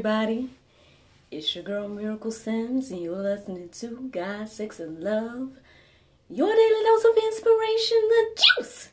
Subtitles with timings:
[0.00, 0.48] Everybody.
[1.30, 5.50] It's your girl Miracle Sims, and you're listening to God, Sex, and Love,
[6.30, 8.88] your daily dose of inspiration, the juice.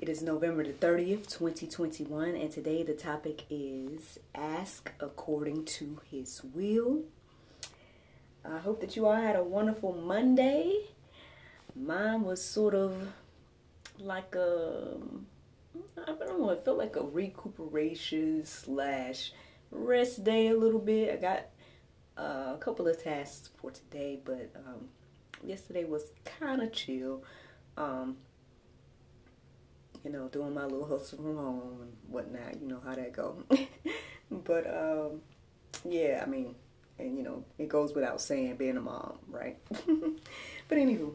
[0.00, 6.42] It is November the 30th, 2021, and today the topic is Ask According to His
[6.54, 7.02] Will.
[8.48, 10.78] I hope that you all had a wonderful Monday.
[11.74, 12.94] Mine was sort of
[13.98, 14.96] like a,
[16.00, 19.32] I don't know, it felt like a recuperation slash
[19.70, 21.12] rest day a little bit.
[21.12, 21.46] I got
[22.16, 24.88] uh, a couple of tasks for today, but um,
[25.44, 27.22] yesterday was kind of chill.
[27.76, 28.16] Um,
[30.04, 32.60] you know, doing my little hustle from home and whatnot.
[32.60, 33.42] You know how that go.
[34.30, 35.20] but um,
[35.84, 36.54] yeah, I mean,
[36.98, 39.58] and you know, it goes without saying being a mom, right?
[39.68, 41.12] but anywho,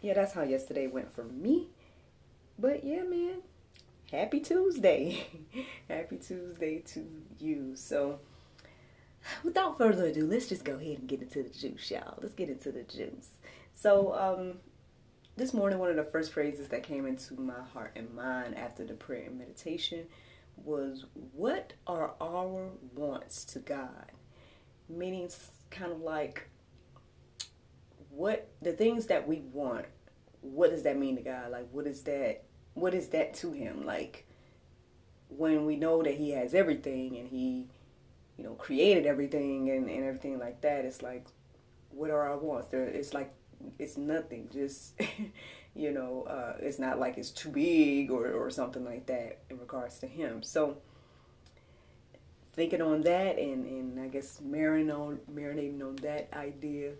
[0.00, 1.68] yeah, that's how yesterday went for me.
[2.58, 3.42] But yeah, man,
[4.10, 5.26] happy Tuesday.
[5.88, 7.06] happy Tuesday to
[7.38, 7.74] you.
[7.76, 8.20] So,
[9.42, 12.18] without further ado, let's just go ahead and get into the juice, y'all.
[12.20, 13.30] Let's get into the juice.
[13.74, 14.54] So, um,
[15.36, 18.84] this morning, one of the first phrases that came into my heart and mind after
[18.84, 20.06] the prayer and meditation
[20.56, 24.12] was, What are our wants to God?
[24.88, 25.28] Meaning,
[25.70, 26.48] kind of like,
[28.10, 29.84] what the things that we want,
[30.40, 31.50] what does that mean to God?
[31.50, 32.45] Like, what is that?
[32.76, 33.84] What is that to Him?
[33.84, 34.26] Like,
[35.28, 37.66] when we know that He has everything and He,
[38.36, 41.26] you know, created everything and, and everything like that, it's like,
[41.90, 42.68] what are our wants?
[42.68, 43.34] There, it's like
[43.78, 44.48] it's nothing.
[44.52, 45.00] Just
[45.74, 49.58] you know, uh, it's not like it's too big or, or something like that in
[49.58, 50.42] regards to him.
[50.42, 50.78] So
[52.52, 56.92] thinking on that and, and I guess marinating on marinating on that idea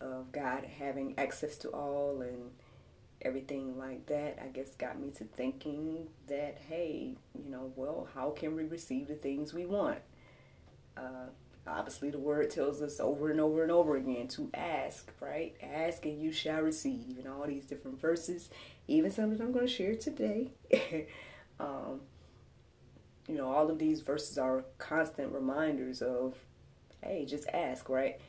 [0.00, 2.50] of God having access to all and
[3.22, 8.30] everything like that, I guess got me to thinking that hey, you know, well, how
[8.30, 9.98] can we receive the things we want?
[10.96, 11.28] Uh,
[11.66, 15.54] obviously the word tells us over and over and over again to ask right?
[15.62, 18.48] Ask and you shall receive and all these different verses
[18.86, 20.52] even some that i'm going to share today.
[21.60, 22.02] Um,
[23.26, 26.36] you know all of these verses are constant reminders of
[27.02, 28.20] hey just ask right?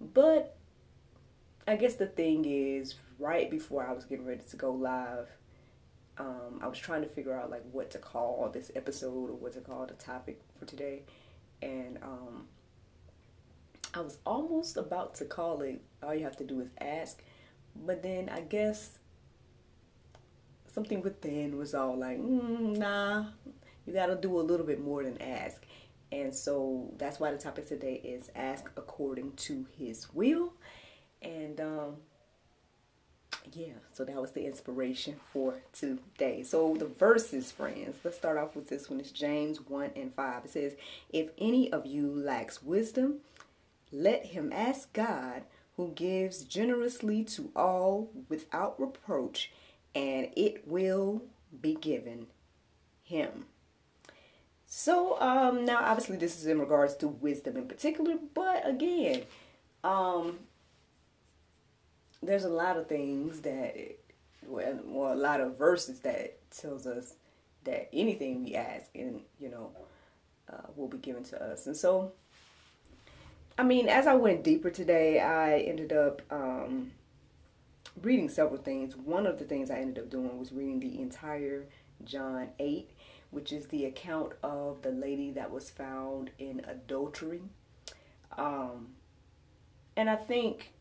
[0.00, 0.56] But
[1.66, 5.28] i guess the thing is right before i was getting ready to go live
[6.18, 9.54] um, i was trying to figure out like what to call this episode or what
[9.54, 11.02] to call the topic for today
[11.62, 12.46] and um,
[13.94, 17.22] I was almost about to call it all you have to do is ask,
[17.74, 18.98] but then I guess
[20.72, 23.26] something within was all like, mm, nah,
[23.86, 25.62] you got to do a little bit more than ask.
[26.12, 30.52] And so that's why the topic today is ask according to his will.
[31.20, 31.96] And um,
[33.52, 36.42] yeah, so that was the inspiration for today.
[36.42, 39.00] So the verses, friends, let's start off with this one.
[39.00, 40.44] It's James 1 and 5.
[40.44, 40.76] It says,
[41.10, 43.18] If any of you lacks wisdom,
[43.92, 45.42] let him ask God,
[45.76, 49.52] who gives generously to all without reproach,
[49.94, 51.22] and it will
[51.62, 52.26] be given
[53.04, 53.46] him.
[54.66, 59.22] So, um, now obviously this is in regards to wisdom in particular, but again,
[59.82, 60.40] um,
[62.22, 63.76] there's a lot of things that,
[64.46, 67.14] well, well, a lot of verses that tells us
[67.64, 69.70] that anything we ask, and you know,
[70.52, 72.12] uh, will be given to us, and so
[73.58, 76.92] I mean, as I went deeper today, I ended up um,
[78.00, 78.96] reading several things.
[78.96, 81.64] One of the things I ended up doing was reading the entire
[82.04, 82.88] John 8,
[83.32, 87.42] which is the account of the lady that was found in adultery.
[88.36, 88.90] Um,
[89.96, 90.72] and I think,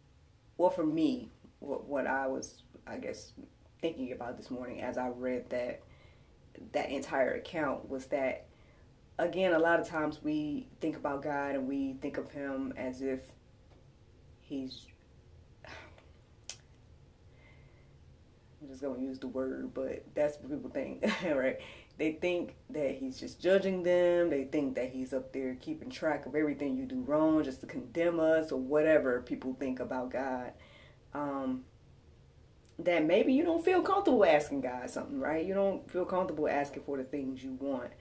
[0.58, 3.34] well, for me, what, what I was, I guess,
[3.82, 5.82] thinking about this morning as I read that
[6.74, 8.48] that entire account was that
[9.20, 13.02] again a lot of times we think about God and we think of him as
[13.04, 13.22] if
[14.42, 14.88] he's
[18.62, 21.06] I'm just gonna use the word, but that's what people think,
[21.36, 21.60] right?
[21.98, 24.30] They think that he's just judging them.
[24.30, 27.66] They think that he's up there keeping track of everything you do wrong just to
[27.68, 30.52] condemn us or whatever people think about God.
[31.14, 31.64] Um,
[32.80, 35.44] that maybe you don't feel comfortable asking God something, right?
[35.44, 37.92] You don't feel comfortable asking for the things you want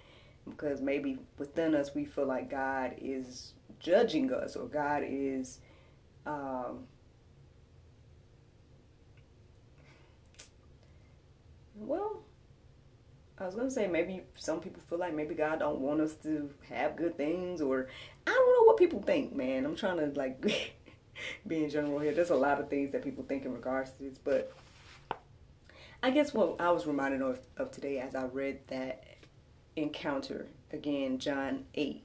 [0.48, 5.58] because maybe within us we feel like God is judging us or God is
[6.26, 6.84] um,
[11.74, 12.25] well
[13.38, 16.50] I was gonna say maybe some people feel like maybe God don't want us to
[16.70, 17.88] have good things or
[18.26, 19.66] I don't know what people think, man.
[19.66, 20.40] I'm trying to like
[21.46, 22.12] be in general here.
[22.12, 24.52] There's a lot of things that people think in regards to this, but
[26.02, 29.04] I guess what I was reminded of, of today as I read that
[29.76, 32.04] encounter again, John 8,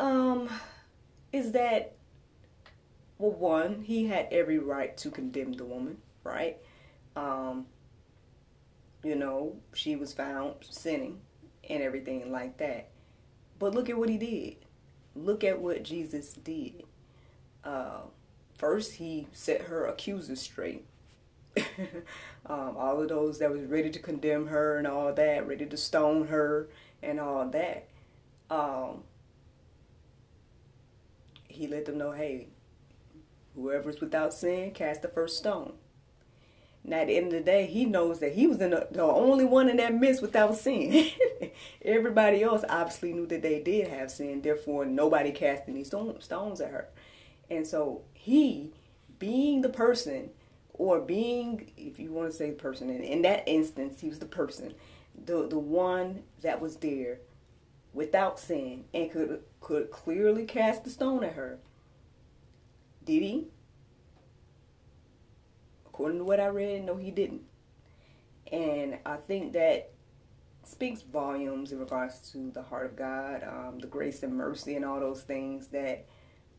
[0.00, 0.48] um,
[1.32, 1.94] is that,
[3.18, 6.58] well, one, he had every right to condemn the woman, right?
[7.16, 7.66] Um,
[9.04, 11.20] you know, she was found sinning
[11.68, 12.90] and everything like that.
[13.58, 14.56] But look at what he did.
[15.14, 16.84] Look at what Jesus did.
[17.62, 18.02] Uh,
[18.56, 20.86] first, he set her accusers straight
[22.46, 25.76] um, all of those that was ready to condemn her and all that, ready to
[25.76, 26.68] stone her
[27.02, 27.88] and all that.
[28.50, 29.04] Um,
[31.48, 32.48] he let them know, hey,
[33.54, 35.74] whoever's without sin, cast the first stone.
[36.86, 39.44] Now, at the end of the day, he knows that he was the, the only
[39.44, 41.10] one in that midst without sin.
[41.82, 46.60] Everybody else obviously knew that they did have sin, therefore, nobody cast any stone, stones
[46.60, 46.88] at her.
[47.48, 48.72] And so, he,
[49.18, 50.30] being the person
[50.74, 54.18] or being, if you want to say the person, in, in that instance, he was
[54.18, 54.74] the person,
[55.24, 57.18] the the one that was there
[57.92, 61.58] without sin and could could clearly cast the stone at her.
[63.04, 63.46] Did he?
[65.94, 67.42] According to what I read, no, he didn't.
[68.50, 69.92] And I think that
[70.64, 74.84] speaks volumes in regards to the heart of God, um, the grace and mercy, and
[74.84, 76.04] all those things that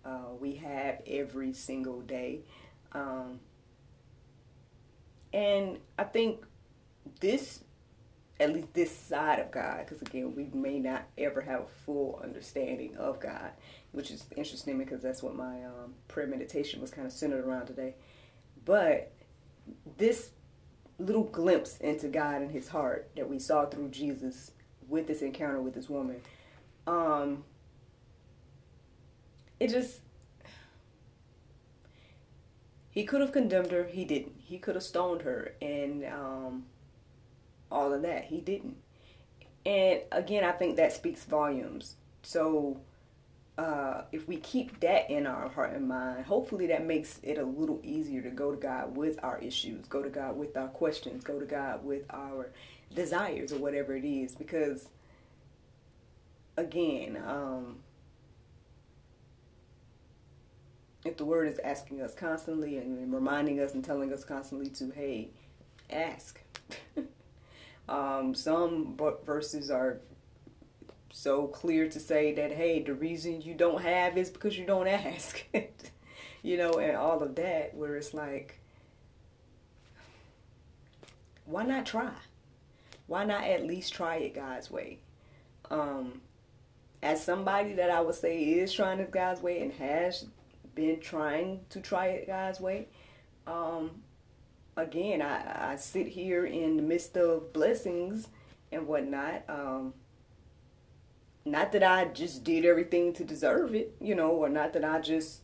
[0.05, 2.43] uh, we have every single day.
[2.93, 3.41] Um,
[5.33, 6.45] and I think
[7.19, 7.61] this,
[8.39, 12.21] at least this side of God, because again, we may not ever have a full
[12.23, 13.51] understanding of God,
[13.91, 17.65] which is interesting because that's what my um, prayer meditation was kind of centered around
[17.65, 17.95] today.
[18.63, 19.11] But
[19.97, 20.31] this
[20.97, 24.51] little glimpse into God and His heart that we saw through Jesus
[24.87, 26.21] with this encounter with this woman,
[26.87, 27.43] um,
[29.59, 30.01] it just
[32.95, 33.83] he could have condemned her.
[33.83, 34.35] He didn't.
[34.39, 36.65] He could have stoned her and um,
[37.69, 38.25] all of that.
[38.25, 38.77] He didn't.
[39.65, 41.95] And again, I think that speaks volumes.
[42.23, 42.79] So
[43.57, 47.43] uh, if we keep that in our heart and mind, hopefully that makes it a
[47.43, 51.23] little easier to go to God with our issues, go to God with our questions,
[51.23, 52.49] go to God with our
[52.93, 54.35] desires or whatever it is.
[54.35, 54.89] Because
[56.57, 57.77] again, um,
[61.05, 64.91] if the word is asking us constantly and reminding us and telling us constantly to,
[64.91, 65.29] hey,
[65.89, 66.41] ask.
[67.89, 69.99] um, some verses are
[71.15, 74.87] so clear to say that, hey, the reason you don't have is because you don't
[74.87, 75.45] ask.
[76.43, 78.59] you know, and all of that, where it's like,
[81.45, 82.11] why not try?
[83.07, 84.99] Why not at least try it God's way?
[85.71, 86.19] Um,
[87.01, 90.25] as somebody that I would say is trying it God's way and has
[90.75, 92.89] been trying to try it God's way.
[93.47, 94.03] Um,
[94.75, 98.27] again, I, I sit here in the midst of blessings
[98.69, 99.43] and whatnot.
[99.47, 99.93] Um,
[101.45, 104.99] not that I just did everything to deserve it, you know, or not that I
[104.99, 105.41] just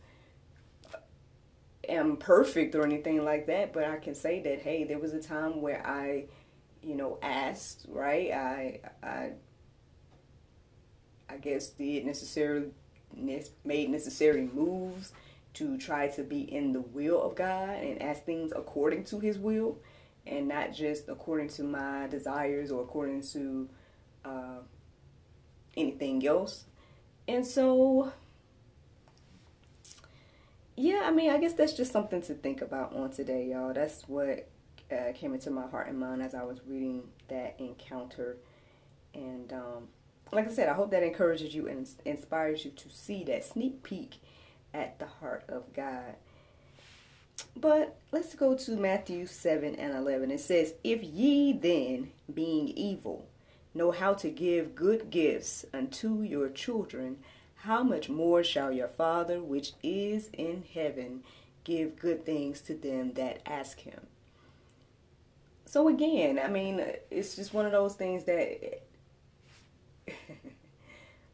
[1.88, 5.22] am perfect or anything like that, but I can say that hey, there was a
[5.22, 6.24] time where I,
[6.82, 8.32] you know, asked, right?
[8.32, 9.30] I I
[11.28, 12.70] I guess did necessarily
[13.64, 15.12] made necessary moves
[15.54, 19.38] to try to be in the will of God and ask things according to His
[19.38, 19.78] will
[20.26, 23.68] and not just according to my desires or according to
[24.24, 24.58] uh,
[25.76, 26.64] anything else.
[27.28, 28.12] And so,
[30.76, 33.72] yeah, I mean, I guess that's just something to think about on today, y'all.
[33.72, 34.48] That's what
[34.90, 38.36] uh, came into my heart and mind as I was reading that encounter.
[39.14, 39.88] And um,
[40.32, 43.82] like I said, I hope that encourages you and inspires you to see that sneak
[43.82, 44.16] peek
[44.74, 46.16] at the heart of God.
[47.56, 50.30] But let's go to Matthew 7 and 11.
[50.30, 53.26] It says, If ye then, being evil,
[53.74, 57.18] know how to give good gifts unto your children,
[57.56, 61.22] how much more shall your Father which is in heaven
[61.64, 64.06] give good things to them that ask him?
[65.64, 68.82] So again, I mean, it's just one of those things that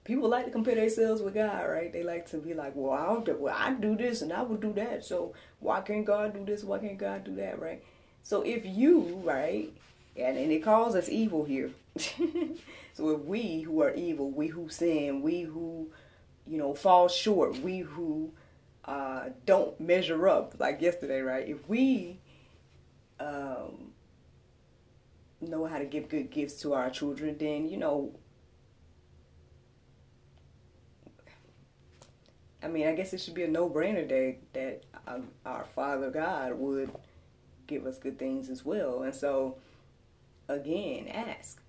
[0.04, 1.92] people like to compare themselves with God, right?
[1.92, 4.56] They like to be like, well, I'll do, well, I do this and I will
[4.56, 5.04] do that.
[5.04, 6.62] So why can't God do this?
[6.62, 7.82] Why can't God do that, right?
[8.22, 9.72] So if you, right,
[10.18, 11.70] and, and it calls us evil here.
[11.96, 15.90] so if we who are evil, we who sin, we who,
[16.46, 18.32] you know, fall short, we who
[18.84, 21.48] uh, don't measure up, like yesterday, right?
[21.48, 22.18] If we
[23.20, 23.92] um,
[25.40, 28.12] know how to give good gifts to our children, then, you know,
[32.62, 36.54] I mean, I guess it should be a no-brainer that that um, our Father God
[36.54, 36.90] would
[37.66, 39.02] give us good things as well.
[39.02, 39.56] And so,
[40.48, 41.60] again, ask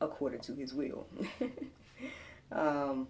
[0.00, 1.06] according to his will.
[2.52, 3.08] um,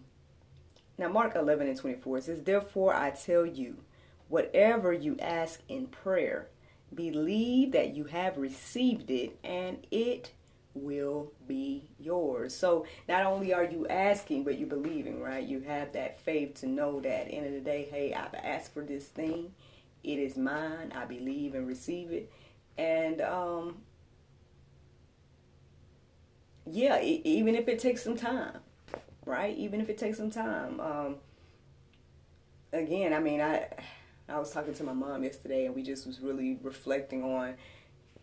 [0.99, 3.79] now, Mark 11 and 24 says, Therefore I tell you,
[4.29, 6.49] whatever you ask in prayer,
[6.95, 10.33] believe that you have received it and it
[10.75, 12.55] will be yours.
[12.55, 15.47] So not only are you asking, but you're believing, right?
[15.47, 18.83] You have that faith to know that end of the day, hey, I've asked for
[18.83, 19.53] this thing.
[20.03, 20.93] It is mine.
[20.95, 22.33] I believe and receive it.
[22.79, 23.83] And um,
[26.67, 28.59] yeah, even if it takes some time,
[29.27, 29.57] right?
[29.57, 30.81] Even if it takes some time.
[30.81, 31.17] Um,
[32.73, 33.69] again, I mean, I
[34.29, 37.55] I was talking to my mom yesterday, and we just was really reflecting on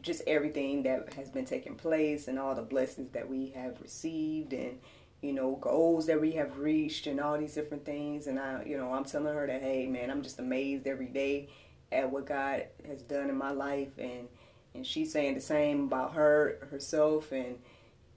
[0.01, 4.53] just everything that has been taking place and all the blessings that we have received
[4.53, 4.79] and
[5.21, 8.77] you know goals that we have reached and all these different things and I you
[8.77, 11.49] know I'm telling her that hey man I'm just amazed every day
[11.91, 14.29] at what God has done in my life and
[14.73, 17.57] and she's saying the same about her herself and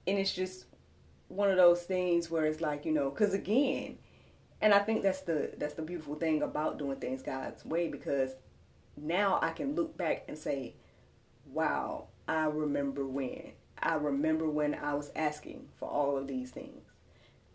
[0.07, 0.65] and it's just
[1.27, 3.97] one of those things where it's like you know because again
[4.61, 8.35] and i think that's the that's the beautiful thing about doing things god's way because
[8.97, 10.73] now i can look back and say
[11.51, 13.51] wow i remember when.
[13.81, 16.83] I remember when i was asking for all of these things.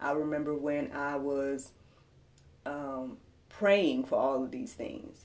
[0.00, 1.72] I remember when i was
[2.66, 5.24] um, praying for all of these things.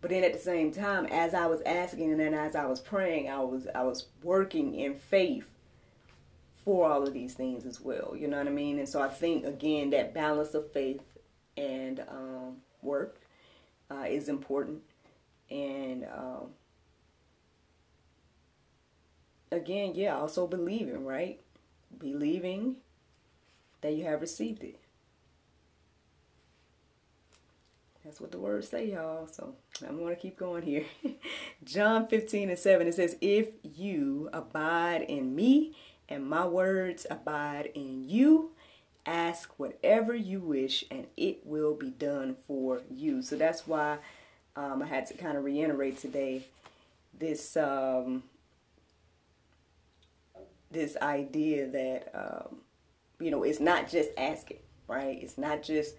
[0.00, 2.80] But then at the same time as i was asking and then as i was
[2.80, 5.50] praying i was i was working in faith
[6.66, 8.14] for all of these things as well.
[8.18, 8.80] You know what I mean?
[8.80, 11.00] And so I think again that balance of faith
[11.56, 13.20] and um, work
[13.88, 14.82] uh, is important.
[15.48, 16.48] And um,
[19.52, 21.40] again, yeah, also believing, right?
[21.96, 22.78] Believing
[23.80, 24.80] that you have received it.
[28.04, 29.28] That's what the words say, y'all.
[29.28, 29.54] So
[29.86, 30.84] I'm going to keep going here.
[31.64, 35.74] John 15 and 7, it says, If you abide in me
[36.08, 38.52] and my words abide in you.
[39.04, 43.22] Ask whatever you wish, and it will be done for you.
[43.22, 43.98] So that's why
[44.56, 46.46] um, I had to kind of reiterate today
[47.18, 48.24] this um,
[50.70, 52.56] this idea that um,
[53.20, 54.58] you know it's not just asking,
[54.88, 55.18] right?
[55.22, 55.94] It's not just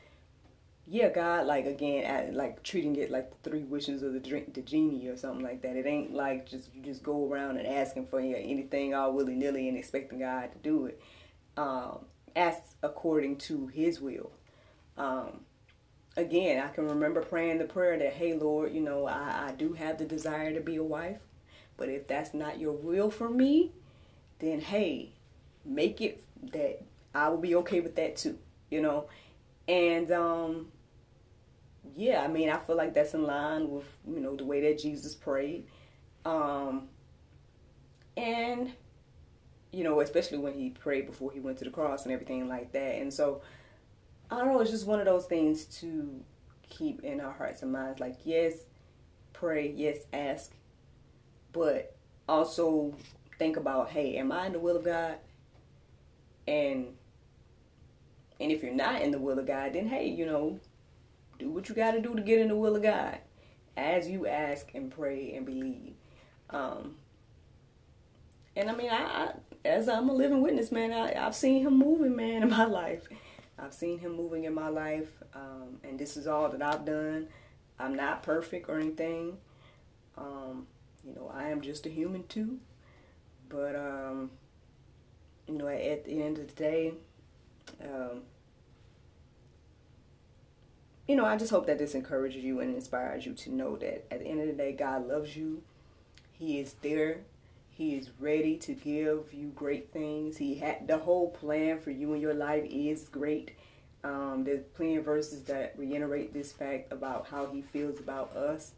[0.89, 4.61] yeah, God, like again, like treating it like the three wishes of the drink, the
[4.61, 5.75] genie or something like that.
[5.75, 9.67] It ain't like just you just go around and asking for anything all willy nilly
[9.67, 11.01] and expecting God to do it.
[11.57, 12.05] Um,
[12.37, 14.31] ask according to His will.
[14.97, 15.41] Um,
[16.15, 19.73] again, I can remember praying the prayer that, "Hey, Lord, you know, I, I do
[19.73, 21.19] have the desire to be a wife,
[21.75, 23.73] but if that's not Your will for me,
[24.39, 25.11] then hey,
[25.65, 26.81] make it that
[27.13, 28.37] I will be okay with that too."
[28.69, 29.07] You know,
[29.67, 30.67] and um,
[31.95, 34.79] yeah, I mean, I feel like that's in line with you know the way that
[34.79, 35.65] Jesus prayed,
[36.25, 36.87] um,
[38.15, 38.71] and
[39.71, 42.71] you know, especially when he prayed before he went to the cross and everything like
[42.71, 42.95] that.
[42.95, 43.41] And so,
[44.31, 46.23] I don't know, it's just one of those things to
[46.69, 47.99] keep in our hearts and minds.
[47.99, 48.53] Like, yes,
[49.33, 50.51] pray, yes, ask,
[51.51, 51.95] but
[52.27, 52.95] also
[53.37, 55.15] think about, hey, am I in the will of God?
[56.47, 56.93] And
[58.39, 60.59] and if you're not in the will of God, then hey, you know,
[61.37, 63.19] do what you got to do to get in the will of God
[63.75, 65.93] as you ask and pray and believe.
[66.49, 66.95] Um,
[68.55, 69.31] and I mean, I, I,
[69.63, 73.07] as I'm a living witness, man, I, have seen him moving, man, in my life.
[73.59, 77.27] I've seen him moving in my life, um, and this is all that I've done.
[77.79, 79.37] I'm not perfect or anything.
[80.17, 80.67] Um,
[81.03, 82.59] you know, I am just a human too.
[83.49, 84.31] But um,
[85.47, 86.93] you know, at the end of the day,
[87.81, 88.23] um,
[91.07, 94.05] you know, I just hope that this encourages you and inspires you to know that
[94.11, 95.63] at the end of the day, God loves you.
[96.33, 97.21] He is there.
[97.69, 100.37] He is ready to give you great things.
[100.37, 103.51] He had the whole plan for you and your life is great.
[104.03, 108.71] Um, there's plenty of verses that reiterate this fact about how he feels about us.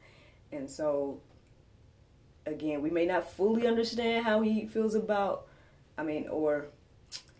[0.51, 1.19] And so,
[2.45, 5.47] again, we may not fully understand how he feels about,
[5.97, 6.67] I mean, or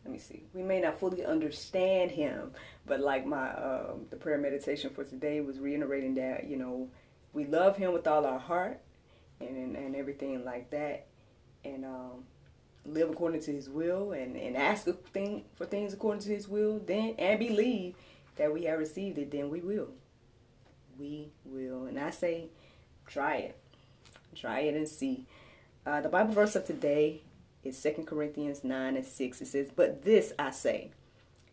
[0.03, 2.51] let me see, we may not fully understand him,
[2.85, 6.87] but like my, um, the prayer meditation for today was reiterating that, you know,
[7.33, 8.79] we love him with all our heart
[9.39, 11.07] and, and everything like that.
[11.63, 12.23] And, um,
[12.85, 16.79] live according to his will and, and ask thing, for things according to his will,
[16.85, 17.95] then and believe
[18.37, 19.89] that we have received it, then we will.
[20.97, 21.85] We will.
[21.85, 22.47] And I say,
[23.07, 23.57] try it.
[24.35, 25.25] Try it and see.
[25.85, 27.21] Uh, the Bible verse of today
[27.63, 29.41] is 2 Corinthians 9 and 6.
[29.41, 30.91] It says, But this I say,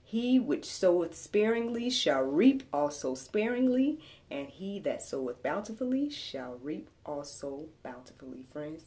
[0.03, 3.99] he which soweth sparingly shall reap also sparingly,
[4.31, 8.45] and he that soweth bountifully shall reap also bountifully.
[8.53, 8.85] Friends,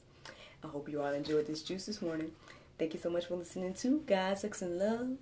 [0.63, 2.31] I hope you all enjoyed this juice this morning.
[2.77, 5.17] Thank you so much for listening to God, Sex, and Love.